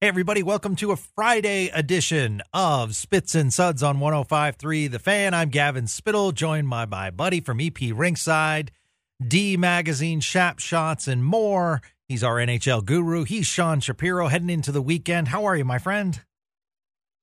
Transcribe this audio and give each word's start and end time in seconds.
Hey, 0.00 0.06
everybody, 0.06 0.44
welcome 0.44 0.76
to 0.76 0.92
a 0.92 0.96
Friday 0.96 1.68
edition 1.70 2.40
of 2.52 2.94
Spits 2.94 3.34
and 3.34 3.52
Suds 3.52 3.82
on 3.82 3.98
105.3 3.98 4.88
The 4.90 4.98
Fan. 5.00 5.34
I'm 5.34 5.48
Gavin 5.48 5.88
Spittle, 5.88 6.30
joined 6.30 6.70
by 6.70 6.86
my 6.86 7.10
buddy 7.10 7.40
from 7.40 7.60
EP 7.60 7.74
Rinkside, 7.74 8.68
D 9.26 9.56
Magazine, 9.56 10.20
Shap 10.20 10.60
Shots, 10.60 11.08
and 11.08 11.24
more. 11.24 11.82
He's 12.06 12.22
our 12.22 12.36
NHL 12.36 12.84
guru. 12.84 13.24
He's 13.24 13.48
Sean 13.48 13.80
Shapiro 13.80 14.28
heading 14.28 14.50
into 14.50 14.70
the 14.70 14.80
weekend. 14.80 15.28
How 15.28 15.44
are 15.44 15.56
you, 15.56 15.64
my 15.64 15.78
friend? 15.78 16.20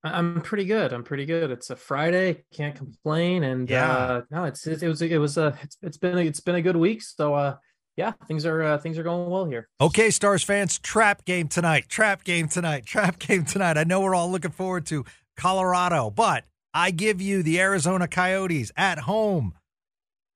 I'm 0.03 0.41
pretty 0.41 0.65
good. 0.65 0.91
I'm 0.91 1.03
pretty 1.05 1.25
good. 1.25 1.51
It's 1.51 1.69
a 1.69 1.77
Friday, 1.77 2.43
can't 2.53 2.75
complain. 2.75 3.43
And 3.43 3.69
Yeah. 3.69 3.89
uh 3.89 4.21
no, 4.29 4.43
it's 4.43 4.67
it, 4.67 4.83
it 4.83 4.87
was 4.89 5.01
it 5.01 5.17
was 5.17 5.37
a 5.37 5.57
it's, 5.63 5.77
it's 5.81 5.97
been 5.97 6.17
a, 6.17 6.21
it's 6.21 6.41
been 6.41 6.55
a 6.55 6.61
good 6.61 6.75
week. 6.75 7.01
So 7.01 7.33
uh 7.33 7.55
yeah, 7.97 8.11
things 8.27 8.45
are 8.45 8.61
uh, 8.61 8.77
things 8.77 8.97
are 8.97 9.03
going 9.03 9.29
well 9.29 9.45
here. 9.45 9.67
Okay, 9.79 10.09
Stars 10.09 10.43
fans, 10.43 10.79
trap 10.79 11.25
game 11.25 11.47
tonight. 11.47 11.87
Trap 11.87 12.23
game 12.23 12.47
tonight. 12.47 12.85
Trap 12.85 13.19
game 13.19 13.45
tonight. 13.45 13.77
I 13.77 13.83
know 13.83 14.01
we're 14.01 14.15
all 14.15 14.29
looking 14.29 14.51
forward 14.51 14.85
to 14.87 15.05
Colorado, 15.37 16.09
but 16.09 16.45
I 16.73 16.91
give 16.91 17.21
you 17.21 17.41
the 17.41 17.59
Arizona 17.59 18.07
Coyotes 18.07 18.71
at 18.75 18.99
home 18.99 19.53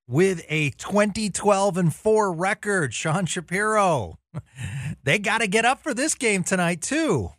with 0.07 0.43
a 0.49 0.71
2012 0.71 1.77
and 1.77 1.93
4 1.93 2.33
record. 2.33 2.93
Sean 2.93 3.25
Shapiro. 3.25 4.19
They 5.03 5.17
got 5.17 5.39
to 5.39 5.47
get 5.47 5.63
up 5.65 5.81
for 5.81 5.93
this 5.93 6.13
game 6.13 6.43
tonight 6.43 6.81
too. 6.81 7.29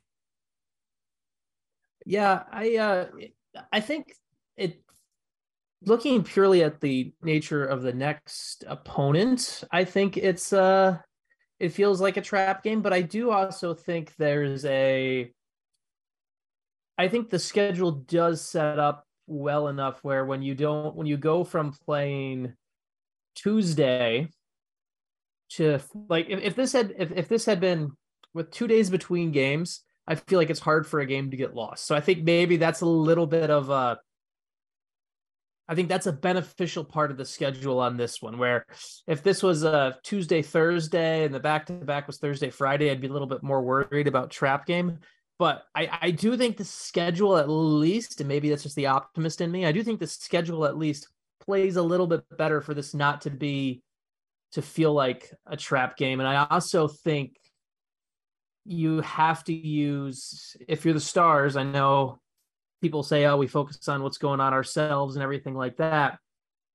Yeah, 2.06 2.44
I 2.50 2.76
uh 2.76 3.06
I 3.70 3.80
think 3.80 4.14
it 4.56 4.82
looking 5.84 6.22
purely 6.22 6.62
at 6.62 6.80
the 6.80 7.12
nature 7.22 7.64
of 7.64 7.82
the 7.82 7.92
next 7.92 8.64
opponent, 8.66 9.64
I 9.70 9.84
think 9.84 10.16
it's 10.16 10.52
uh 10.52 10.98
it 11.58 11.70
feels 11.70 12.00
like 12.00 12.16
a 12.16 12.22
trap 12.22 12.62
game, 12.62 12.80
but 12.80 12.92
I 12.92 13.02
do 13.02 13.30
also 13.30 13.74
think 13.74 14.14
there's 14.16 14.64
a 14.64 15.30
I 16.98 17.08
think 17.08 17.30
the 17.30 17.38
schedule 17.38 17.92
does 17.92 18.42
set 18.42 18.78
up 18.78 19.06
well 19.26 19.68
enough 19.68 20.00
where 20.02 20.24
when 20.24 20.42
you 20.42 20.54
don't 20.54 20.94
when 20.94 21.06
you 21.06 21.16
go 21.16 21.44
from 21.44 21.72
playing 21.72 22.54
Tuesday 23.34 24.28
to 25.50 25.78
like 26.08 26.28
if, 26.28 26.40
if 26.42 26.54
this 26.56 26.72
had 26.72 26.94
if, 26.98 27.10
if 27.12 27.28
this 27.28 27.46
had 27.46 27.60
been 27.60 27.92
with 28.34 28.50
two 28.50 28.66
days 28.66 28.90
between 28.90 29.32
games, 29.32 29.82
I 30.06 30.14
feel 30.14 30.38
like 30.38 30.50
it's 30.50 30.60
hard 30.60 30.86
for 30.86 31.00
a 31.00 31.06
game 31.06 31.30
to 31.30 31.36
get 31.36 31.54
lost. 31.54 31.86
So 31.86 31.94
I 31.94 32.00
think 32.00 32.22
maybe 32.22 32.56
that's 32.56 32.80
a 32.80 32.86
little 32.86 33.26
bit 33.26 33.50
of 33.50 33.70
a 33.70 33.98
I 35.70 35.76
think 35.76 35.88
that's 35.88 36.08
a 36.08 36.12
beneficial 36.12 36.84
part 36.84 37.12
of 37.12 37.16
the 37.16 37.24
schedule 37.24 37.78
on 37.78 37.96
this 37.96 38.20
one 38.20 38.38
where 38.38 38.66
if 39.06 39.22
this 39.22 39.40
was 39.40 39.62
a 39.62 39.96
Tuesday 40.02 40.42
Thursday 40.42 41.24
and 41.24 41.32
the 41.32 41.38
back 41.38 41.66
to 41.66 41.74
back 41.74 42.08
was 42.08 42.18
Thursday 42.18 42.50
Friday 42.50 42.90
I'd 42.90 43.00
be 43.00 43.06
a 43.06 43.12
little 43.12 43.28
bit 43.28 43.44
more 43.44 43.62
worried 43.62 44.08
about 44.08 44.32
trap 44.32 44.66
game. 44.66 44.98
But 45.38 45.62
I 45.72 45.98
I 46.02 46.10
do 46.10 46.36
think 46.36 46.56
the 46.56 46.64
schedule 46.64 47.36
at 47.36 47.48
least 47.48 48.20
and 48.20 48.28
maybe 48.28 48.50
that's 48.50 48.64
just 48.64 48.74
the 48.74 48.86
optimist 48.86 49.40
in 49.40 49.52
me 49.52 49.64
I 49.64 49.70
do 49.70 49.84
think 49.84 50.00
the 50.00 50.08
schedule 50.08 50.64
at 50.64 50.76
least 50.76 51.06
plays 51.40 51.76
a 51.76 51.82
little 51.82 52.08
bit 52.08 52.24
better 52.36 52.60
for 52.60 52.74
this 52.74 52.92
not 52.92 53.20
to 53.20 53.30
be 53.30 53.80
to 54.52 54.62
feel 54.62 54.92
like 54.92 55.32
a 55.46 55.56
trap 55.56 55.96
game. 55.96 56.18
And 56.18 56.28
I 56.28 56.48
also 56.50 56.88
think 56.88 57.36
you 58.64 59.02
have 59.02 59.44
to 59.44 59.54
use 59.54 60.56
if 60.68 60.84
you're 60.84 60.94
the 60.94 61.00
stars 61.00 61.56
i 61.56 61.62
know 61.62 62.20
people 62.80 63.02
say 63.02 63.26
oh 63.26 63.36
we 63.36 63.46
focus 63.46 63.88
on 63.88 64.02
what's 64.02 64.18
going 64.18 64.40
on 64.40 64.52
ourselves 64.52 65.16
and 65.16 65.22
everything 65.22 65.54
like 65.54 65.76
that 65.76 66.18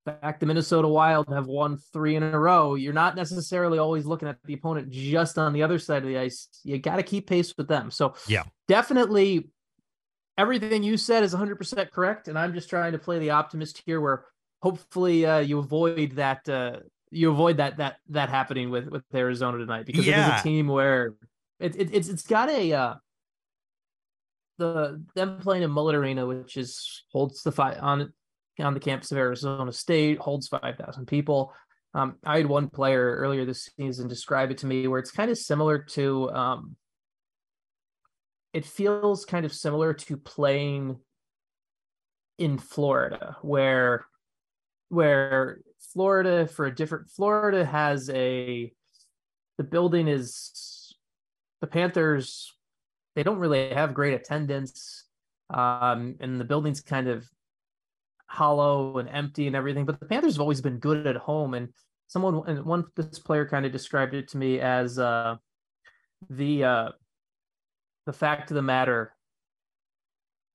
In 0.05 0.13
fact 0.21 0.39
the 0.39 0.45
minnesota 0.45 0.87
wild 0.87 1.27
have 1.29 1.47
won 1.47 1.77
three 1.93 2.15
in 2.15 2.23
a 2.23 2.39
row 2.39 2.75
you're 2.75 2.93
not 2.93 3.15
necessarily 3.15 3.77
always 3.79 4.05
looking 4.05 4.27
at 4.27 4.37
the 4.43 4.53
opponent 4.53 4.89
just 4.91 5.37
on 5.37 5.53
the 5.53 5.63
other 5.63 5.79
side 5.79 6.03
of 6.03 6.07
the 6.09 6.17
ice 6.17 6.47
you 6.63 6.77
got 6.77 6.97
to 6.97 7.03
keep 7.03 7.27
pace 7.27 7.53
with 7.57 7.67
them 7.67 7.89
so 7.91 8.13
Yeah. 8.27 8.43
definitely 8.67 9.49
everything 10.37 10.83
you 10.83 10.97
said 10.97 11.23
is 11.23 11.33
100% 11.33 11.91
correct 11.91 12.27
and 12.27 12.37
i'm 12.37 12.53
just 12.53 12.69
trying 12.69 12.91
to 12.91 12.99
play 12.99 13.19
the 13.19 13.31
optimist 13.31 13.81
here 13.85 14.01
where 14.01 14.25
hopefully 14.61 15.25
uh, 15.25 15.39
you 15.39 15.59
avoid 15.59 16.11
that 16.13 16.47
uh, 16.49 16.77
you 17.11 17.31
avoid 17.31 17.57
that 17.57 17.77
that 17.77 17.97
that 18.09 18.29
happening 18.29 18.69
with 18.69 18.87
with 18.89 19.03
arizona 19.13 19.57
tonight 19.57 19.85
because 19.85 20.07
it 20.07 20.11
Yeah. 20.11 20.35
is 20.35 20.39
a 20.41 20.43
team 20.43 20.67
where 20.67 21.13
it, 21.59 21.75
it 21.75 21.89
it's 21.93 22.09
it's 22.09 22.23
got 22.27 22.49
a 22.49 22.73
uh 22.73 22.95
the 24.57 25.03
them 25.15 25.39
playing 25.41 25.63
in 25.63 25.71
Mullet 25.71 25.95
Arena, 25.95 26.25
which 26.25 26.57
is 26.57 27.03
holds 27.11 27.43
the 27.43 27.51
five 27.51 27.77
on 27.81 28.13
on 28.59 28.73
the 28.73 28.79
campus 28.79 29.11
of 29.11 29.17
Arizona 29.17 29.71
State, 29.71 30.19
holds 30.19 30.47
five 30.47 30.75
thousand 30.77 31.07
people. 31.07 31.53
Um, 31.93 32.15
I 32.25 32.37
had 32.37 32.47
one 32.47 32.69
player 32.69 33.15
earlier 33.15 33.45
this 33.45 33.69
season 33.77 34.07
describe 34.07 34.51
it 34.51 34.57
to 34.59 34.65
me 34.65 34.87
where 34.87 34.99
it's 34.99 35.11
kind 35.11 35.31
of 35.31 35.37
similar 35.37 35.79
to 35.79 36.29
um, 36.31 36.75
it 38.53 38.65
feels 38.65 39.25
kind 39.25 39.45
of 39.45 39.53
similar 39.53 39.93
to 39.93 40.17
playing 40.17 40.97
in 42.37 42.57
Florida, 42.57 43.37
where 43.41 44.05
where 44.89 45.59
Florida 45.93 46.47
for 46.47 46.65
a 46.65 46.75
different 46.75 47.09
Florida 47.09 47.65
has 47.65 48.09
a 48.09 48.71
the 49.57 49.63
building 49.63 50.07
is 50.07 50.95
the 51.61 51.67
Panthers 51.67 52.54
they 53.15 53.23
don't 53.23 53.39
really 53.39 53.73
have 53.73 53.93
great 53.93 54.13
attendance 54.13 55.05
um 55.51 56.15
and 56.19 56.39
the 56.39 56.45
building's 56.45 56.81
kind 56.81 57.07
of 57.07 57.25
hollow 58.27 58.97
and 58.97 59.09
empty 59.09 59.47
and 59.47 59.55
everything 59.55 59.85
but 59.85 59.99
the 59.99 60.05
Panthers 60.05 60.33
have 60.35 60.41
always 60.41 60.61
been 60.61 60.79
good 60.79 61.07
at 61.07 61.15
home. 61.15 61.53
And 61.53 61.69
someone 62.07 62.41
and 62.47 62.65
one 62.65 62.85
this 62.95 63.19
player 63.19 63.47
kind 63.47 63.65
of 63.65 63.71
described 63.71 64.13
it 64.13 64.27
to 64.29 64.37
me 64.37 64.59
as 64.59 64.99
uh 64.99 65.35
the 66.29 66.63
uh 66.63 66.89
the 68.05 68.13
fact 68.13 68.51
of 68.51 68.55
the 68.55 68.61
matter 68.61 69.13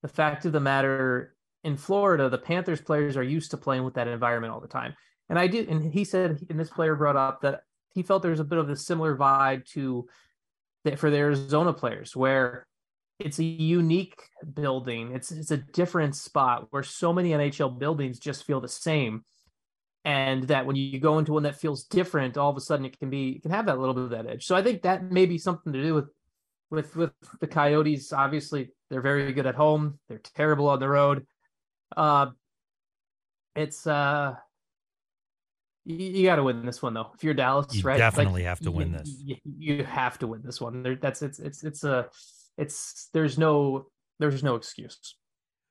the 0.01 0.07
fact 0.07 0.45
of 0.45 0.51
the 0.51 0.59
matter 0.59 1.35
in 1.63 1.77
Florida 1.77 2.29
the 2.29 2.37
Panthers 2.37 2.81
players 2.81 3.17
are 3.17 3.23
used 3.23 3.51
to 3.51 3.57
playing 3.57 3.83
with 3.83 3.95
that 3.95 4.07
environment 4.07 4.53
all 4.53 4.61
the 4.61 4.67
time. 4.67 4.95
And 5.29 5.39
I 5.39 5.47
did 5.47 5.69
and 5.69 5.93
he 5.93 6.03
said 6.03 6.45
and 6.49 6.59
this 6.59 6.69
player 6.69 6.95
brought 6.95 7.15
up 7.15 7.41
that 7.41 7.63
he 7.93 8.03
felt 8.03 8.23
there's 8.23 8.39
a 8.39 8.45
bit 8.45 8.59
of 8.59 8.69
a 8.69 8.75
similar 8.75 9.17
vibe 9.17 9.65
to 9.71 10.07
for 10.97 11.09
the 11.09 11.17
Arizona 11.17 11.73
players, 11.73 12.15
where 12.15 12.65
it's 13.19 13.39
a 13.39 13.43
unique 13.43 14.19
building. 14.53 15.13
It's 15.13 15.31
it's 15.31 15.51
a 15.51 15.57
different 15.57 16.15
spot 16.15 16.67
where 16.71 16.83
so 16.83 17.13
many 17.13 17.31
NHL 17.31 17.77
buildings 17.77 18.19
just 18.19 18.45
feel 18.45 18.61
the 18.61 18.67
same, 18.67 19.23
and 20.05 20.43
that 20.43 20.65
when 20.65 20.75
you 20.75 20.99
go 20.99 21.19
into 21.19 21.33
one 21.33 21.43
that 21.43 21.59
feels 21.59 21.83
different, 21.83 22.37
all 22.37 22.49
of 22.49 22.57
a 22.57 22.61
sudden 22.61 22.85
it 22.85 22.97
can 22.97 23.09
be 23.09 23.31
it 23.31 23.41
can 23.41 23.51
have 23.51 23.67
that 23.67 23.79
little 23.79 23.93
bit 23.93 24.03
of 24.05 24.09
that 24.11 24.27
edge. 24.27 24.45
So 24.45 24.55
I 24.55 24.63
think 24.63 24.81
that 24.81 25.11
may 25.11 25.25
be 25.25 25.37
something 25.37 25.73
to 25.73 25.81
do 25.81 25.93
with 25.93 26.09
with 26.69 26.95
with 26.95 27.11
the 27.39 27.47
Coyotes. 27.47 28.11
Obviously, 28.13 28.71
they're 28.89 29.01
very 29.01 29.31
good 29.33 29.45
at 29.45 29.55
home. 29.55 29.99
They're 30.09 30.21
terrible 30.35 30.69
on 30.69 30.79
the 30.79 30.89
road. 30.89 31.25
Uh, 31.95 32.27
it's 33.55 33.85
uh 33.85 34.35
you, 35.85 35.95
you 35.95 36.25
got 36.25 36.35
to 36.35 36.43
win 36.43 36.65
this 36.65 36.81
one 36.81 36.93
though. 36.93 37.11
If 37.15 37.23
you're 37.23 37.33
Dallas, 37.33 37.67
right? 37.67 37.75
You 37.75 37.83
right? 37.83 37.97
definitely 37.97 38.43
have 38.43 38.59
to 38.61 38.71
win 38.71 38.91
you- 38.91 38.97
this. 38.97 39.41
You, 39.57 39.83
have 39.83 40.19
to 40.19 40.27
win 40.27 40.41
this 40.43 40.61
one. 40.61 40.83
There, 40.83 40.95
that's 40.95 41.21
it's 41.21 41.39
it's 41.39 41.63
it's 41.63 41.83
a 41.83 42.07
it's 42.57 43.09
there's 43.13 43.37
no 43.37 43.87
there's 44.19 44.43
no 44.43 44.55
excuse. 44.55 45.15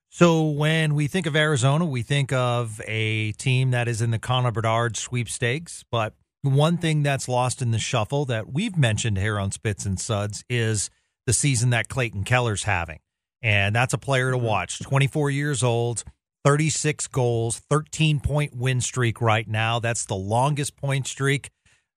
So 0.09 0.49
when 0.49 0.93
we 0.93 1.07
think 1.07 1.25
of 1.25 1.37
Arizona, 1.37 1.85
we 1.85 2.01
think 2.01 2.33
of 2.33 2.81
a 2.85 3.31
team 3.33 3.71
that 3.71 3.87
is 3.87 4.01
in 4.01 4.11
the 4.11 4.19
Connor 4.19 4.51
Bedard 4.51 4.97
sweepstakes. 4.97 5.85
But 5.89 6.13
one 6.41 6.77
thing 6.77 7.01
that's 7.01 7.29
lost 7.29 7.61
in 7.61 7.71
the 7.71 7.79
shuffle 7.79 8.25
that 8.25 8.51
we've 8.51 8.77
mentioned 8.77 9.17
here 9.17 9.39
on 9.39 9.51
Spits 9.51 9.85
and 9.85 9.97
Suds 9.97 10.43
is 10.49 10.89
the 11.25 11.31
season 11.31 11.69
that 11.69 11.87
Clayton 11.87 12.25
Keller's 12.25 12.63
having. 12.63 12.99
And 13.41 13.73
that's 13.73 13.93
a 13.93 13.97
player 13.97 14.31
to 14.31 14.37
mm-hmm. 14.37 14.45
watch. 14.45 14.79
24 14.79 15.29
years 15.29 15.63
old, 15.63 16.03
36 16.43 17.07
goals, 17.07 17.59
13 17.69 18.19
point 18.19 18.55
win 18.55 18.81
streak 18.81 19.21
right 19.21 19.47
now. 19.47 19.79
That's 19.79 20.05
the 20.05 20.15
longest 20.15 20.75
point 20.75 21.07
streak 21.07 21.51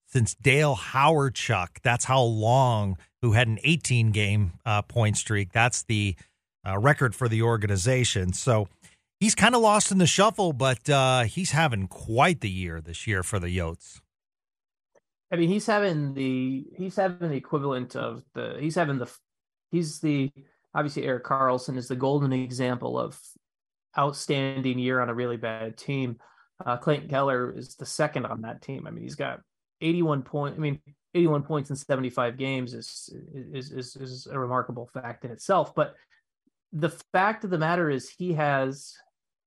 since 0.06 0.34
Dale 0.34 0.76
Hawerchuk. 0.76 1.80
That's 1.82 2.04
how 2.04 2.22
long, 2.22 2.96
who 3.22 3.32
had 3.32 3.48
an 3.48 3.58
18 3.64 4.10
game 4.12 4.52
uh, 4.64 4.82
point 4.82 5.16
streak. 5.16 5.52
That's 5.52 5.82
the 5.82 6.14
uh, 6.66 6.78
record 6.78 7.14
for 7.14 7.28
the 7.28 7.42
organization. 7.42 8.32
So 8.32 8.68
he's 9.20 9.34
kind 9.34 9.54
of 9.54 9.60
lost 9.60 9.90
in 9.90 9.98
the 9.98 10.06
shuffle, 10.06 10.52
but 10.52 10.88
uh, 10.88 11.24
he's 11.24 11.50
having 11.50 11.88
quite 11.88 12.40
the 12.40 12.50
year 12.50 12.80
this 12.80 13.06
year 13.06 13.22
for 13.22 13.38
the 13.38 13.56
Yotes. 13.56 14.00
I 15.32 15.36
mean, 15.36 15.48
he's 15.48 15.66
having 15.66 16.14
the 16.14 16.64
he's 16.76 16.96
having 16.96 17.30
the 17.30 17.36
equivalent 17.36 17.96
of 17.96 18.22
the 18.34 18.56
he's 18.60 18.76
having 18.76 18.98
the 18.98 19.10
he's 19.72 19.98
the 19.98 20.30
obviously 20.74 21.04
Erik 21.04 21.24
Karlsson 21.24 21.76
is 21.76 21.88
the 21.88 21.96
golden 21.96 22.32
example 22.32 22.98
of 22.98 23.18
outstanding 23.98 24.78
year 24.78 25.00
on 25.00 25.08
a 25.08 25.14
really 25.14 25.36
bad 25.36 25.76
team. 25.76 26.18
Uh, 26.64 26.76
Clayton 26.76 27.08
Keller 27.08 27.56
is 27.56 27.76
the 27.76 27.86
second 27.86 28.26
on 28.26 28.42
that 28.42 28.62
team. 28.62 28.86
I 28.86 28.90
mean, 28.90 29.02
he's 29.02 29.16
got 29.16 29.40
81 29.80 30.22
points. 30.22 30.56
I 30.56 30.60
mean, 30.60 30.80
81 31.14 31.42
points 31.42 31.70
in 31.70 31.76
75 31.76 32.36
games 32.36 32.74
is 32.74 33.14
is 33.52 33.70
is, 33.72 33.96
is 33.96 34.26
a 34.30 34.38
remarkable 34.38 34.88
fact 34.92 35.24
in 35.24 35.30
itself. 35.30 35.74
But 35.74 35.94
the 36.72 36.90
fact 37.12 37.44
of 37.44 37.50
the 37.50 37.58
matter 37.58 37.90
is, 37.90 38.08
he 38.10 38.32
has. 38.34 38.94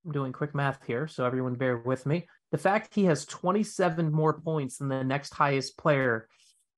I'm 0.06 0.14
doing 0.14 0.32
quick 0.32 0.56
math 0.56 0.80
here, 0.86 1.08
so 1.08 1.26
everyone 1.26 1.56
bear 1.56 1.78
with 1.78 2.06
me. 2.06 2.28
The 2.52 2.58
fact 2.58 2.96
he 2.96 3.06
has 3.06 3.26
27 3.26 4.10
more 4.10 4.40
points 4.40 4.78
than 4.78 4.88
the 4.88 5.04
next 5.04 5.34
highest 5.34 5.78
player 5.78 6.30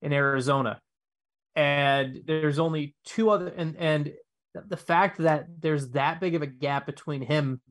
in 0.02 0.14
Arizona, 0.14 0.82
and 1.56 2.22
there's 2.26 2.58
only 2.58 2.96
two 3.06 3.30
other 3.30 3.50
and 3.50 3.76
and 3.78 4.12
the 4.54 4.78
fact 4.78 5.20
that 5.20 5.48
there's 5.60 5.90
that 5.92 6.20
big 6.20 6.36
of 6.36 6.42
a 6.42 6.48
gap 6.48 6.86
between 6.86 7.22
him 7.22 7.62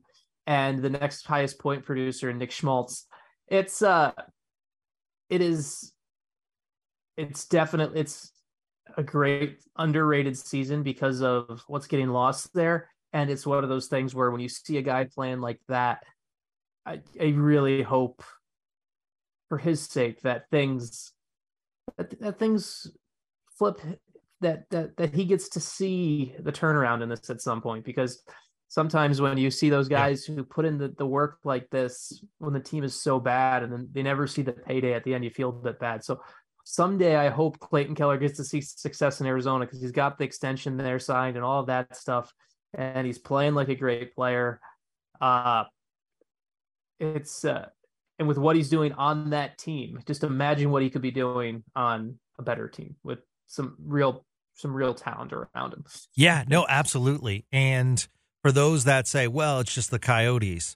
and 0.47 0.79
the 0.79 0.89
next 0.89 1.25
highest 1.25 1.59
point 1.59 1.85
producer 1.85 2.31
Nick 2.33 2.51
Schmaltz, 2.51 3.05
it's 3.47 3.81
uh 3.81 4.11
it 5.29 5.41
is 5.41 5.93
it's 7.17 7.45
definitely 7.45 7.99
it's 7.99 8.31
a 8.97 9.03
great 9.03 9.59
underrated 9.77 10.37
season 10.37 10.83
because 10.83 11.21
of 11.21 11.63
what's 11.67 11.87
getting 11.87 12.09
lost 12.09 12.53
there. 12.53 12.89
And 13.13 13.29
it's 13.29 13.45
one 13.45 13.63
of 13.63 13.69
those 13.69 13.87
things 13.87 14.15
where 14.15 14.31
when 14.31 14.41
you 14.41 14.49
see 14.49 14.77
a 14.77 14.81
guy 14.81 15.05
playing 15.05 15.41
like 15.41 15.59
that, 15.67 16.03
I, 16.85 17.01
I 17.19 17.25
really 17.35 17.81
hope 17.81 18.23
for 19.49 19.57
his 19.57 19.81
sake 19.81 20.21
that 20.21 20.49
things 20.49 21.11
that, 21.97 22.19
that 22.19 22.39
things 22.39 22.87
flip 23.57 23.81
that 24.41 24.69
that 24.69 24.95
that 24.97 25.13
he 25.13 25.25
gets 25.25 25.49
to 25.49 25.59
see 25.59 26.35
the 26.39 26.51
turnaround 26.51 27.01
in 27.01 27.09
this 27.09 27.29
at 27.29 27.41
some 27.41 27.61
point 27.61 27.83
because 27.83 28.23
sometimes 28.69 29.19
when 29.19 29.37
you 29.37 29.51
see 29.51 29.69
those 29.69 29.87
guys 29.87 30.27
yeah. 30.27 30.35
who 30.35 30.43
put 30.43 30.65
in 30.65 30.77
the, 30.77 30.89
the 30.97 31.05
work 31.05 31.39
like 31.43 31.69
this 31.69 32.23
when 32.37 32.53
the 32.53 32.59
team 32.59 32.83
is 32.83 32.99
so 32.99 33.19
bad 33.19 33.63
and 33.63 33.73
then 33.73 33.89
they 33.91 34.03
never 34.03 34.27
see 34.27 34.41
the 34.41 34.53
payday 34.53 34.93
at 34.93 35.03
the 35.03 35.13
end 35.13 35.23
you 35.23 35.29
feel 35.29 35.49
a 35.49 35.51
bit 35.51 35.79
bad 35.79 36.03
so 36.03 36.21
someday 36.63 37.15
i 37.15 37.29
hope 37.29 37.59
clayton 37.59 37.95
keller 37.95 38.17
gets 38.17 38.37
to 38.37 38.43
see 38.43 38.61
success 38.61 39.19
in 39.19 39.27
arizona 39.27 39.65
because 39.65 39.81
he's 39.81 39.91
got 39.91 40.17
the 40.17 40.23
extension 40.23 40.77
there 40.77 40.99
signed 40.99 41.35
and 41.35 41.43
all 41.43 41.59
of 41.59 41.67
that 41.67 41.95
stuff 41.95 42.31
and 42.75 43.05
he's 43.05 43.17
playing 43.17 43.55
like 43.55 43.69
a 43.69 43.75
great 43.75 44.13
player 44.13 44.61
uh 45.19 45.63
it's 46.99 47.43
uh 47.43 47.65
and 48.19 48.27
with 48.27 48.37
what 48.37 48.55
he's 48.55 48.69
doing 48.69 48.91
on 48.93 49.31
that 49.31 49.57
team 49.57 49.99
just 50.05 50.23
imagine 50.23 50.69
what 50.69 50.83
he 50.83 50.89
could 50.89 51.01
be 51.01 51.11
doing 51.11 51.63
on 51.75 52.19
a 52.37 52.43
better 52.43 52.67
team 52.67 52.95
with 53.03 53.19
some 53.47 53.75
real 53.83 54.25
some 54.59 54.73
real 54.73 54.93
talent 54.93 55.31
around 55.31 55.73
him. 55.73 55.85
Yeah, 56.15 56.43
no, 56.47 56.65
absolutely. 56.67 57.45
And 57.51 58.05
for 58.41 58.51
those 58.51 58.83
that 58.83 59.07
say, 59.07 59.27
well, 59.27 59.59
it's 59.61 59.73
just 59.73 59.89
the 59.89 59.99
Coyotes. 59.99 60.75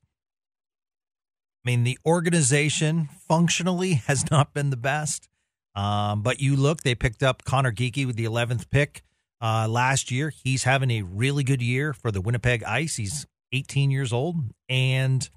I 1.66 1.70
mean, 1.70 1.84
the 1.84 1.98
organization 2.06 3.10
functionally 3.28 3.94
has 4.08 4.30
not 4.32 4.54
been 4.54 4.70
the 4.70 4.78
best. 4.78 5.28
Um, 5.76 6.22
but 6.22 6.40
you 6.40 6.56
look, 6.56 6.84
they 6.84 6.96
picked 6.96 7.24
up 7.24 7.44
Conor 7.44 7.72
Geekie 7.72 8.06
with 8.06 8.16
the 8.16 8.26
11th 8.26 8.70
pick 8.70 9.02
uh, 9.42 9.68
last 9.68 10.12
year. 10.12 10.32
He's 10.44 10.64
having 10.64 10.92
a 10.92 11.02
really 11.02 11.44
good 11.44 11.62
year 11.62 11.94
for 11.94 12.12
the 12.12 12.22
Winnipeg 12.22 12.64
Ice. 12.64 12.96
He's 12.96 13.26
18 13.52 13.92
years 13.92 14.14
old. 14.14 14.38
And, 14.70 15.28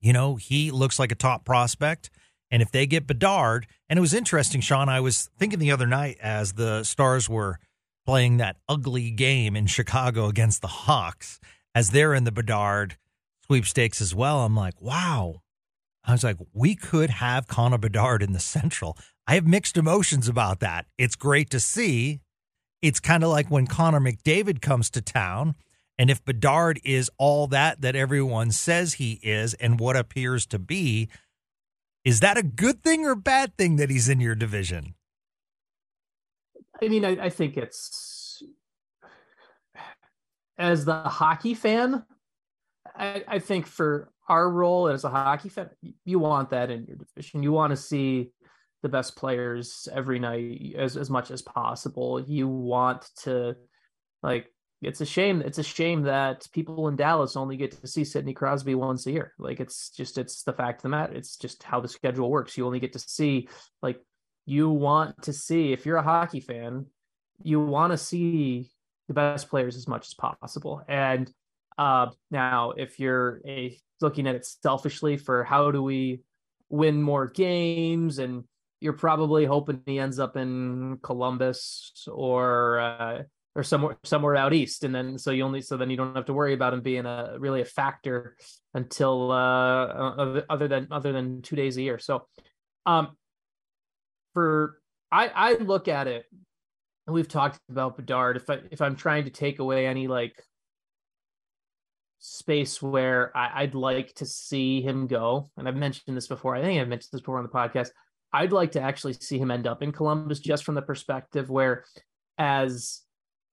you 0.00 0.12
know, 0.12 0.36
he 0.36 0.70
looks 0.70 0.98
like 0.98 1.10
a 1.10 1.16
top 1.16 1.44
prospect. 1.44 2.10
And 2.50 2.62
if 2.62 2.70
they 2.70 2.86
get 2.86 3.06
Bedard, 3.06 3.66
and 3.88 3.98
it 3.98 4.00
was 4.00 4.14
interesting, 4.14 4.60
Sean, 4.60 4.88
I 4.88 5.00
was 5.00 5.28
thinking 5.38 5.58
the 5.58 5.72
other 5.72 5.86
night 5.86 6.16
as 6.20 6.54
the 6.54 6.82
Stars 6.84 7.28
were 7.28 7.58
playing 8.06 8.38
that 8.38 8.56
ugly 8.68 9.10
game 9.10 9.54
in 9.54 9.66
Chicago 9.66 10.28
against 10.28 10.62
the 10.62 10.68
Hawks, 10.68 11.40
as 11.74 11.90
they're 11.90 12.14
in 12.14 12.24
the 12.24 12.32
Bedard 12.32 12.96
sweepstakes 13.46 14.00
as 14.00 14.14
well. 14.14 14.44
I'm 14.44 14.56
like, 14.56 14.80
wow. 14.80 15.42
I 16.04 16.12
was 16.12 16.24
like, 16.24 16.38
we 16.54 16.74
could 16.74 17.10
have 17.10 17.48
Connor 17.48 17.76
Bedard 17.76 18.22
in 18.22 18.32
the 18.32 18.40
Central. 18.40 18.96
I 19.26 19.34
have 19.34 19.46
mixed 19.46 19.76
emotions 19.76 20.26
about 20.26 20.60
that. 20.60 20.86
It's 20.96 21.16
great 21.16 21.50
to 21.50 21.60
see. 21.60 22.20
It's 22.80 23.00
kind 23.00 23.22
of 23.22 23.28
like 23.28 23.50
when 23.50 23.66
Connor 23.66 24.00
McDavid 24.00 24.62
comes 24.62 24.88
to 24.90 25.02
town. 25.02 25.54
And 25.98 26.10
if 26.10 26.24
Bedard 26.24 26.80
is 26.84 27.10
all 27.18 27.46
that 27.48 27.82
that 27.82 27.96
everyone 27.96 28.52
says 28.52 28.94
he 28.94 29.20
is 29.22 29.52
and 29.54 29.78
what 29.78 29.96
appears 29.96 30.46
to 30.46 30.58
be, 30.58 31.08
is 32.08 32.20
that 32.20 32.38
a 32.38 32.42
good 32.42 32.82
thing 32.82 33.04
or 33.04 33.14
bad 33.14 33.54
thing 33.58 33.76
that 33.76 33.90
he's 33.90 34.08
in 34.08 34.18
your 34.18 34.34
division? 34.34 34.94
I 36.82 36.88
mean, 36.88 37.04
I, 37.04 37.26
I 37.26 37.28
think 37.28 37.58
it's 37.58 38.42
as 40.56 40.86
the 40.86 41.02
hockey 41.02 41.52
fan, 41.52 42.02
I, 42.96 43.24
I 43.28 43.38
think 43.40 43.66
for 43.66 44.10
our 44.26 44.50
role 44.50 44.88
as 44.88 45.04
a 45.04 45.10
hockey 45.10 45.50
fan, 45.50 45.68
you 46.06 46.18
want 46.18 46.48
that 46.48 46.70
in 46.70 46.86
your 46.86 46.96
division. 46.96 47.42
You 47.42 47.52
want 47.52 47.72
to 47.72 47.76
see 47.76 48.30
the 48.82 48.88
best 48.88 49.14
players 49.14 49.86
every 49.92 50.18
night 50.18 50.76
as 50.78 50.96
as 50.96 51.10
much 51.10 51.30
as 51.30 51.42
possible. 51.42 52.22
You 52.22 52.48
want 52.48 53.06
to 53.24 53.54
like 54.22 54.46
it's 54.80 55.00
a 55.00 55.06
shame. 55.06 55.42
It's 55.42 55.58
a 55.58 55.64
shame 55.64 56.02
that 56.02 56.46
people 56.52 56.88
in 56.88 56.96
Dallas 56.96 57.36
only 57.36 57.56
get 57.56 57.72
to 57.72 57.86
see 57.86 58.04
Sidney 58.04 58.32
Crosby 58.32 58.74
once 58.74 59.06
a 59.06 59.12
year. 59.12 59.32
Like 59.38 59.60
it's 59.60 59.90
just 59.90 60.18
it's 60.18 60.44
the 60.44 60.52
fact 60.52 60.78
of 60.78 60.82
the 60.82 60.88
matter. 60.90 61.14
It's 61.14 61.36
just 61.36 61.62
how 61.62 61.80
the 61.80 61.88
schedule 61.88 62.30
works. 62.30 62.56
You 62.56 62.66
only 62.66 62.80
get 62.80 62.92
to 62.92 62.98
see 62.98 63.48
like 63.82 64.00
you 64.46 64.70
want 64.70 65.22
to 65.22 65.32
see 65.32 65.72
if 65.72 65.84
you're 65.84 65.96
a 65.96 66.02
hockey 66.02 66.40
fan, 66.40 66.86
you 67.42 67.60
want 67.60 67.92
to 67.92 67.98
see 67.98 68.70
the 69.08 69.14
best 69.14 69.48
players 69.48 69.76
as 69.76 69.88
much 69.88 70.06
as 70.06 70.14
possible. 70.14 70.82
And 70.88 71.30
uh, 71.76 72.10
now, 72.30 72.72
if 72.76 73.00
you're 73.00 73.40
a 73.46 73.76
looking 74.00 74.28
at 74.28 74.36
it 74.36 74.46
selfishly 74.46 75.16
for 75.16 75.42
how 75.42 75.70
do 75.72 75.82
we 75.82 76.22
win 76.70 77.02
more 77.02 77.26
games 77.26 78.18
and 78.18 78.44
you're 78.80 78.92
probably 78.92 79.44
hoping 79.44 79.82
he 79.86 79.98
ends 79.98 80.20
up 80.20 80.36
in 80.36 80.98
Columbus 81.02 82.06
or 82.06 82.78
uh, 82.78 83.22
or 83.58 83.64
somewhere 83.64 83.98
somewhere 84.04 84.36
out 84.36 84.54
east. 84.54 84.84
And 84.84 84.94
then 84.94 85.18
so 85.18 85.32
you 85.32 85.42
only 85.42 85.60
so 85.60 85.76
then 85.76 85.90
you 85.90 85.96
don't 85.96 86.14
have 86.14 86.26
to 86.26 86.32
worry 86.32 86.54
about 86.54 86.72
him 86.72 86.80
being 86.80 87.06
a 87.06 87.34
really 87.38 87.60
a 87.60 87.64
factor 87.64 88.36
until 88.72 89.32
uh 89.32 90.42
other 90.48 90.68
than 90.68 90.86
other 90.92 91.12
than 91.12 91.42
two 91.42 91.56
days 91.56 91.76
a 91.76 91.82
year. 91.82 91.98
So 91.98 92.28
um 92.86 93.16
for 94.32 94.78
i 95.10 95.26
i 95.28 95.52
look 95.54 95.88
at 95.88 96.06
it 96.06 96.24
and 97.06 97.14
we've 97.14 97.26
talked 97.26 97.58
about 97.68 97.96
bedard. 97.96 98.36
If 98.36 98.48
i 98.48 98.60
if 98.70 98.80
i'm 98.80 98.94
trying 98.94 99.24
to 99.24 99.30
take 99.30 99.58
away 99.58 99.88
any 99.88 100.06
like 100.06 100.40
space 102.20 102.82
where 102.82 103.36
I, 103.36 103.62
i'd 103.62 103.76
like 103.76 104.12
to 104.14 104.26
see 104.26 104.82
him 104.82 105.06
go 105.06 105.50
and 105.56 105.68
i've 105.68 105.76
mentioned 105.76 106.16
this 106.16 106.26
before 106.26 106.56
i 106.56 106.60
think 106.60 106.80
i've 106.80 106.88
mentioned 106.88 107.10
this 107.12 107.20
before 107.20 107.38
on 107.38 107.44
the 107.44 107.48
podcast 107.48 107.90
i'd 108.32 108.50
like 108.50 108.72
to 108.72 108.80
actually 108.80 109.12
see 109.12 109.38
him 109.38 109.52
end 109.52 109.68
up 109.68 109.84
in 109.84 109.92
columbus 109.92 110.40
just 110.40 110.64
from 110.64 110.74
the 110.74 110.82
perspective 110.82 111.48
where 111.48 111.84
as 112.36 113.02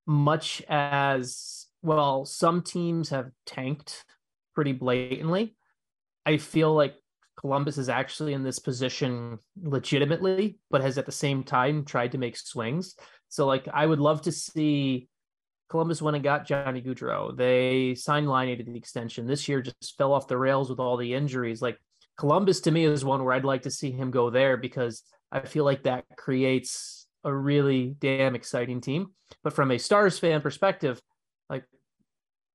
much 0.06 0.62
as 0.68 1.68
well, 1.82 2.26
some 2.26 2.62
teams 2.62 3.10
have 3.10 3.32
tanked 3.46 4.04
pretty 4.54 4.72
blatantly. 4.72 5.56
I 6.26 6.38
feel 6.38 6.74
like 6.74 6.96
Columbus 7.40 7.78
is 7.78 7.90
actually 7.90 8.34
in 8.34 8.44
this 8.44 8.60
position 8.60 9.40
legitimately, 9.62 10.58
but 10.72 10.82
has 10.82 10.98
at 10.98 11.06
the 11.06 11.12
same 11.12 11.44
time 11.44 11.86
tried 11.86 12.14
to 12.14 12.18
make 12.18 12.38
swings. 12.38 12.96
So, 13.30 13.46
like, 13.46 13.68
I 13.72 13.86
would 13.86 14.00
love 14.00 14.22
to 14.24 14.32
see 14.32 15.10
Columbus 15.70 16.02
went 16.02 16.16
and 16.16 16.24
got 16.24 16.48
Johnny 16.48 16.82
Gaudreau. 16.82 17.36
They 17.36 17.96
signed 17.96 18.30
Laine 18.30 18.58
to 18.58 18.64
the 18.64 18.78
extension. 18.78 19.28
This 19.28 19.48
year 19.48 19.62
just 19.62 19.98
fell 19.98 20.14
off 20.14 20.28
the 20.28 20.38
rails 20.38 20.70
with 20.70 20.80
all 20.80 20.98
the 20.98 21.14
injuries. 21.14 21.62
Like, 21.62 21.78
Columbus 22.18 22.62
to 22.62 22.72
me 22.72 22.86
is 22.86 23.04
one 23.04 23.24
where 23.24 23.34
I'd 23.34 23.46
like 23.46 23.64
to 23.64 23.72
see 23.72 23.92
him 23.92 24.10
go 24.10 24.30
there 24.30 24.58
because 24.58 25.04
I 25.32 25.42
feel 25.42 25.66
like 25.66 25.84
that 25.84 26.06
creates 26.18 27.05
a 27.26 27.36
really 27.36 27.96
damn 28.00 28.36
exciting 28.36 28.80
team. 28.80 29.12
But 29.44 29.54
from 29.54 29.72
a 29.72 29.78
Stars 29.78 30.18
fan 30.18 30.42
perspective, 30.42 31.02
like 31.50 31.66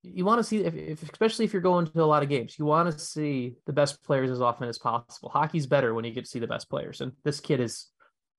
you 0.02 0.24
want 0.24 0.38
to 0.38 0.44
see, 0.44 0.64
if, 0.64 0.74
if, 0.74 1.02
especially 1.02 1.44
if 1.44 1.52
you're 1.52 1.60
going 1.60 1.86
to 1.86 2.02
a 2.02 2.04
lot 2.04 2.22
of 2.22 2.28
games, 2.28 2.58
you 2.58 2.64
want 2.64 2.90
to 2.90 2.98
see 2.98 3.56
the 3.66 3.72
best 3.72 4.02
players 4.02 4.30
as 4.30 4.40
often 4.40 4.68
as 4.68 4.78
possible. 4.78 5.28
Hockey's 5.28 5.66
better 5.66 5.92
when 5.92 6.04
you 6.04 6.12
get 6.12 6.24
to 6.24 6.30
see 6.30 6.38
the 6.38 6.46
best 6.46 6.70
players, 6.70 7.00
and 7.00 7.12
this 7.24 7.40
kid 7.40 7.60
is. 7.60 7.88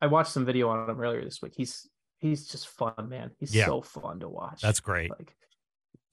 I 0.04 0.08
watched 0.08 0.32
some 0.32 0.46
video 0.46 0.68
on 0.70 0.90
him 0.90 1.00
earlier 1.00 1.24
this 1.24 1.44
week. 1.44 1.54
He's 1.56 1.88
he's 2.18 2.48
just 2.48 2.68
fun, 2.70 2.94
man. 3.08 3.32
He's 3.40 3.54
yeah. 3.54 3.68
so 3.68 3.82
fun 3.82 4.20
to 4.22 4.30
watch. 4.30 4.62
That's 4.62 4.80
great. 4.80 5.12
Like 5.12 5.36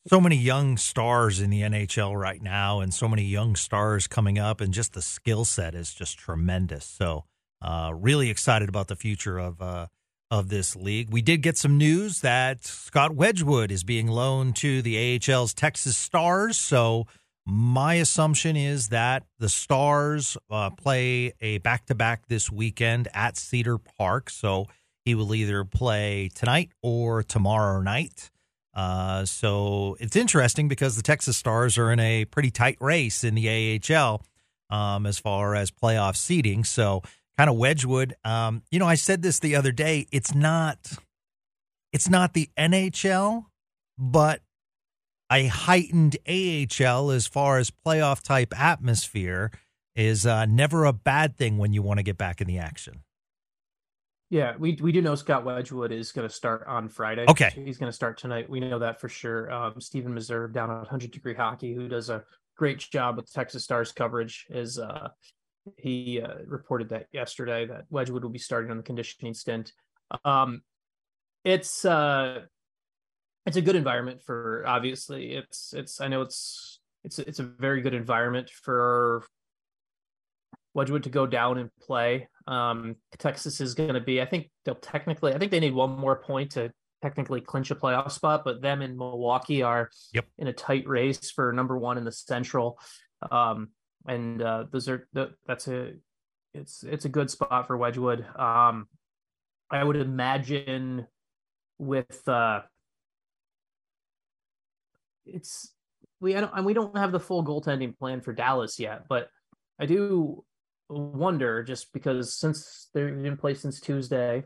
so 0.08 0.20
many 0.20 0.36
young 0.36 0.76
stars 0.76 1.40
in 1.40 1.50
the 1.50 1.62
NHL 1.62 2.18
right 2.18 2.42
now, 2.42 2.80
and 2.80 2.92
so 2.92 3.08
many 3.08 3.24
young 3.24 3.56
stars 3.56 4.06
coming 4.06 4.38
up, 4.38 4.60
and 4.60 4.74
just 4.74 4.92
the 4.92 5.02
skill 5.02 5.44
set 5.44 5.74
is 5.74 5.94
just 5.94 6.18
tremendous. 6.18 6.84
So, 6.84 7.24
uh, 7.62 7.92
really 7.94 8.30
excited 8.30 8.68
about 8.68 8.88
the 8.88 8.96
future 8.96 9.38
of 9.38 9.60
uh, 9.62 9.86
of 10.30 10.48
this 10.48 10.76
league. 10.76 11.10
We 11.10 11.22
did 11.22 11.42
get 11.42 11.56
some 11.56 11.78
news 11.78 12.20
that 12.20 12.64
Scott 12.64 13.14
Wedgewood 13.14 13.70
is 13.70 13.84
being 13.84 14.08
loaned 14.08 14.56
to 14.56 14.82
the 14.82 15.18
AHL's 15.18 15.54
Texas 15.54 15.96
Stars. 15.96 16.58
So 16.58 17.06
my 17.46 17.94
assumption 17.94 18.56
is 18.56 18.88
that 18.88 19.24
the 19.38 19.48
Stars 19.48 20.36
uh, 20.50 20.70
play 20.70 21.32
a 21.40 21.58
back 21.58 21.86
to 21.86 21.94
back 21.94 22.26
this 22.28 22.50
weekend 22.50 23.08
at 23.14 23.36
Cedar 23.38 23.78
Park. 23.78 24.28
So 24.28 24.66
he 25.04 25.14
will 25.14 25.34
either 25.34 25.64
play 25.64 26.28
tonight 26.34 26.72
or 26.82 27.22
tomorrow 27.22 27.80
night. 27.80 28.30
Uh, 28.74 29.24
so 29.24 29.96
it's 29.98 30.14
interesting 30.14 30.68
because 30.68 30.94
the 30.94 31.02
Texas 31.02 31.36
Stars 31.38 31.78
are 31.78 31.90
in 31.90 31.98
a 32.00 32.26
pretty 32.26 32.50
tight 32.50 32.76
race 32.80 33.24
in 33.24 33.34
the 33.34 33.80
AHL 33.90 34.22
um, 34.70 35.06
as 35.06 35.18
far 35.18 35.54
as 35.54 35.70
playoff 35.70 36.16
seeding. 36.16 36.64
So 36.64 37.02
kind 37.38 37.48
of 37.48 37.56
Wedgewood. 37.56 38.14
Um, 38.24 38.62
you 38.70 38.78
know, 38.78 38.86
I 38.86 38.96
said 38.96 39.22
this 39.22 39.38
the 39.38 39.54
other 39.54 39.72
day. 39.72 40.08
It's 40.10 40.34
not, 40.34 40.98
it's 41.92 42.10
not 42.10 42.34
the 42.34 42.50
NHL, 42.58 43.46
but 43.96 44.42
a 45.30 45.46
heightened 45.46 46.16
AHL 46.28 47.10
as 47.10 47.26
far 47.26 47.58
as 47.58 47.70
playoff 47.70 48.22
type 48.22 48.58
atmosphere 48.58 49.52
is 49.94 50.26
uh, 50.26 50.46
never 50.46 50.84
a 50.84 50.92
bad 50.92 51.36
thing 51.36 51.58
when 51.58 51.72
you 51.72 51.80
want 51.82 51.98
to 51.98 52.02
get 52.02 52.18
back 52.18 52.40
in 52.40 52.48
the 52.48 52.58
action. 52.58 53.02
Yeah, 54.30 54.54
we 54.58 54.76
we 54.82 54.92
do 54.92 55.00
know 55.00 55.14
Scott 55.14 55.46
Wedgewood 55.46 55.90
is 55.90 56.12
going 56.12 56.28
to 56.28 56.34
start 56.34 56.66
on 56.66 56.90
Friday. 56.90 57.24
Okay, 57.28 57.50
he's 57.64 57.78
going 57.78 57.88
to 57.88 57.96
start 57.96 58.18
tonight. 58.18 58.48
We 58.48 58.60
know 58.60 58.78
that 58.78 59.00
for 59.00 59.08
sure. 59.08 59.50
Um, 59.50 59.80
Stephen 59.80 60.14
Meserve 60.14 60.52
down 60.52 60.70
at 60.70 60.76
100 60.76 61.10
Degree 61.10 61.34
Hockey, 61.34 61.72
who 61.72 61.88
does 61.88 62.10
a 62.10 62.22
great 62.54 62.78
job 62.78 63.16
with 63.16 63.32
Texas 63.32 63.64
Stars 63.64 63.90
coverage, 63.90 64.44
is 64.50 64.78
uh, 64.78 65.08
he 65.76 66.20
uh, 66.20 66.34
reported 66.46 66.88
that 66.90 67.06
yesterday 67.12 67.66
that 67.66 67.84
Wedgewood 67.90 68.22
will 68.22 68.30
be 68.30 68.38
starting 68.38 68.70
on 68.70 68.76
the 68.76 68.82
conditioning 68.82 69.34
stint. 69.34 69.72
Um, 70.24 70.62
it's 71.44 71.84
uh, 71.84 72.42
it's 73.46 73.56
a 73.56 73.62
good 73.62 73.76
environment 73.76 74.22
for 74.22 74.64
obviously. 74.66 75.32
It's 75.32 75.72
it's 75.74 76.00
I 76.00 76.08
know 76.08 76.22
it's 76.22 76.80
it's 77.04 77.18
it's 77.18 77.38
a 77.38 77.44
very 77.44 77.80
good 77.80 77.94
environment 77.94 78.50
for 78.50 79.24
Wedgewood 80.74 81.02
to 81.04 81.10
go 81.10 81.26
down 81.26 81.58
and 81.58 81.70
play. 81.80 82.28
Um, 82.46 82.96
Texas 83.18 83.60
is 83.60 83.74
going 83.74 83.94
to 83.94 84.00
be, 84.00 84.22
I 84.22 84.26
think 84.26 84.50
they'll 84.64 84.76
technically, 84.76 85.34
I 85.34 85.38
think 85.38 85.50
they 85.50 85.60
need 85.60 85.74
one 85.74 85.90
more 85.90 86.16
point 86.16 86.52
to 86.52 86.70
technically 87.02 87.40
clinch 87.40 87.70
a 87.70 87.74
playoff 87.74 88.12
spot, 88.12 88.42
but 88.44 88.62
them 88.62 88.82
and 88.82 88.96
Milwaukee 88.96 89.62
are 89.62 89.90
yep. 90.12 90.26
in 90.38 90.46
a 90.46 90.52
tight 90.52 90.86
race 90.86 91.30
for 91.30 91.52
number 91.52 91.76
one 91.76 91.98
in 91.98 92.04
the 92.04 92.12
Central. 92.12 92.78
Um, 93.30 93.70
and 94.08 94.42
uh, 94.42 94.64
those 94.72 94.88
are 94.88 95.06
that's 95.46 95.68
a 95.68 95.92
it's 96.54 96.82
it's 96.82 97.04
a 97.04 97.10
good 97.10 97.30
spot 97.30 97.66
for 97.66 97.76
Wedgewood. 97.76 98.24
Um, 98.36 98.88
I 99.70 99.84
would 99.84 99.96
imagine 99.96 101.06
with 101.78 102.26
uh, 102.26 102.62
it's 105.26 105.74
we 106.20 106.34
I 106.34 106.40
don't 106.40 106.52
and 106.56 106.66
we 106.66 106.74
don't 106.74 106.96
have 106.96 107.12
the 107.12 107.20
full 107.20 107.44
goaltending 107.44 107.96
plan 107.96 108.22
for 108.22 108.32
Dallas 108.32 108.80
yet, 108.80 109.02
but 109.08 109.28
I 109.78 109.86
do 109.86 110.44
wonder 110.88 111.62
just 111.62 111.92
because 111.92 112.38
since 112.38 112.88
they've 112.94 113.22
been 113.22 113.36
play 113.36 113.54
since 113.54 113.78
Tuesday, 113.78 114.44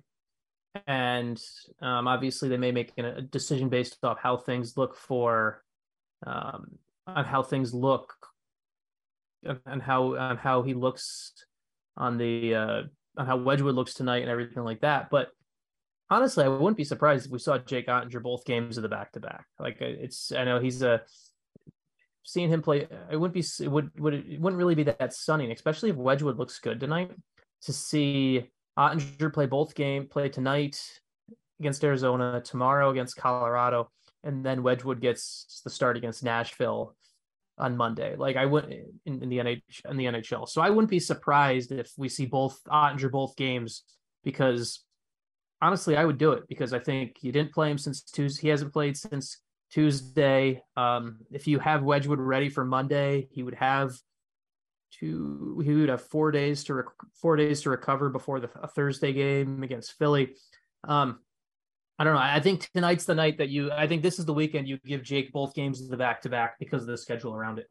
and 0.89 1.41
um, 1.81 2.09
obviously 2.09 2.49
they 2.49 2.57
may 2.57 2.73
make 2.73 2.93
a 2.99 3.23
decision 3.23 3.69
based 3.69 3.99
off 4.03 4.19
how 4.21 4.37
things 4.37 4.77
look 4.77 4.97
for 4.97 5.63
um, 6.27 6.79
on 7.07 7.25
how 7.25 7.45
things 7.45 7.73
look 7.73 8.13
and 9.67 9.83
how 9.83 10.17
on 10.17 10.37
how 10.37 10.63
he 10.63 10.75
looks 10.75 11.33
on 11.97 12.19
the 12.19 12.55
uh, 12.55 12.83
on 13.17 13.27
how 13.27 13.37
Wedgewood 13.37 13.75
looks 13.75 13.95
tonight 13.95 14.23
and 14.23 14.31
everything 14.31 14.65
like 14.65 14.81
that. 14.81 15.11
But 15.11 15.29
honestly, 16.11 16.45
I 16.45 16.49
wouldn't 16.49 16.77
be 16.77 16.85
surprised 16.85 17.27
if 17.27 17.33
we 17.33 17.39
saw 17.39 17.59
Jake 17.59 17.89
Oettinger 17.89 18.23
both 18.23 18.45
games 18.45 18.77
of 18.77 18.83
the 18.83 18.89
back 18.89 19.13
to 19.13 19.21
back. 19.21 19.47
Like 19.59 19.81
it's 19.81 20.33
I 20.33 20.45
know 20.45 20.61
he's 20.61 20.83
a 20.83 21.03
seeing 22.25 22.49
him 22.49 22.63
play, 22.63 22.87
it 23.11 23.17
wouldn't 23.17 23.35
be 23.35 23.45
it 23.61 23.71
would 23.71 23.91
would 23.99 24.15
it 24.15 24.41
wouldn't 24.41 24.59
really 24.59 24.75
be 24.75 24.85
that, 24.85 25.13
stunning, 25.13 25.51
especially 25.53 25.91
if 25.91 25.97
Wedgewood 25.97 26.39
looks 26.39 26.59
good 26.59 26.81
tonight. 26.81 27.11
To 27.63 27.73
see 27.73 28.49
Oettinger 28.79 29.33
play 29.33 29.47
both 29.47 29.75
game, 29.75 30.09
play 30.09 30.29
tonight 30.29 30.83
against 31.61 31.85
Arizona, 31.85 32.41
tomorrow 32.45 32.91
against 32.91 33.17
Colorado, 33.17 33.91
and 34.25 34.45
then 34.45 34.63
Wedgewood 34.63 35.01
gets 35.01 35.61
the 35.65 35.71
start 35.71 35.97
against 35.97 36.25
Nashville 36.25 36.97
on 37.59 37.77
Monday. 37.77 38.17
Like 38.17 38.37
I 38.37 38.47
would 38.47 38.65
in, 39.05 39.23
in 39.23 39.29
the 39.29 39.39
NH 39.39 39.63
in 39.89 39.97
the 39.97 40.07
NHL. 40.07 40.49
So 40.49 40.61
I 40.61 40.71
wouldn't 40.71 40.91
be 40.91 41.01
surprised 41.01 41.73
if 41.73 41.93
we 41.97 42.09
see 42.09 42.27
both 42.27 42.61
Oettinger 42.65 43.11
both 43.11 43.37
games 43.37 43.85
because 44.25 44.85
honestly 45.61 45.97
I 45.97 46.05
would 46.05 46.19
do 46.19 46.33
it 46.33 46.45
because 46.49 46.73
I 46.73 46.79
think 46.79 47.19
you 47.23 47.33
didn't 47.33 47.53
play 47.53 47.71
him 47.71 47.79
since 47.79 48.03
Tuesday. 48.03 48.43
He 48.43 48.49
hasn't 48.49 48.73
played 48.73 48.97
since 48.97 49.39
Tuesday. 49.71 50.63
Um, 50.77 51.19
if 51.31 51.47
you 51.47 51.59
have 51.59 51.83
Wedgewood 51.83 52.21
ready 52.21 52.49
for 52.49 52.65
Monday, 52.65 53.29
he 53.31 53.43
would 53.43 53.55
have 53.55 53.93
two. 54.93 55.61
He 55.65 55.73
would 55.73 55.89
have 55.89 56.03
four 56.03 56.31
days 56.31 56.65
to 56.65 56.75
rec- 56.75 56.87
four 57.15 57.37
days 57.37 57.63
to 57.63 57.71
recover 57.71 58.11
before 58.11 58.41
the 58.41 58.49
Thursday 58.49 59.13
game 59.13 59.63
against 59.63 59.99
Philly. 59.99 60.35
Um, 60.85 61.21
I 62.03 62.05
don't 62.05 62.15
know. 62.15 62.21
I 62.21 62.41
think 62.41 62.69
tonight's 62.75 63.05
the 63.05 63.15
night 63.15 63.39
that 63.39 63.49
you. 63.49 63.71
I 63.71 63.87
think 63.87 64.03
this 64.03 64.19
is 64.19 64.25
the 64.25 64.35
weekend 64.35 64.67
you 64.67 64.77
give 64.85 65.05
Jake 65.05 65.31
both 65.31 65.55
games 65.55 65.81
of 65.81 65.89
the 65.89 65.97
back 65.97 66.21
to 66.23 66.29
back 66.29 66.59
because 66.59 66.83
of 66.83 66.89
the 66.89 66.99
schedule 66.99 67.33
around 67.33 67.61
it. 67.61 67.69